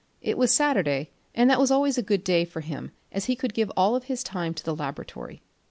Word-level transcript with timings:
It 0.19 0.35
was 0.35 0.51
Saturday, 0.51 1.11
and 1.35 1.47
that 1.47 1.59
was 1.59 1.69
always 1.69 1.95
a 1.99 2.01
good 2.01 2.23
day 2.23 2.43
for 2.43 2.61
him 2.61 2.91
as 3.11 3.25
he 3.25 3.35
could 3.35 3.53
give 3.53 3.71
all 3.77 3.95
of 3.95 4.05
his 4.05 4.23
time 4.23 4.55
to 4.55 4.65
the 4.65 4.75
laboratory. 4.75 5.43